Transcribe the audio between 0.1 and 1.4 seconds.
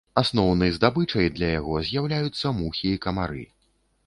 Асноўны здабычай